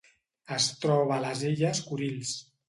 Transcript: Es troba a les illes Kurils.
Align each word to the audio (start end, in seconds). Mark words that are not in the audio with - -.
Es 0.55 0.65
troba 0.85 1.13
a 1.21 1.23
les 1.27 1.45
illes 1.51 1.83
Kurils. 1.91 2.35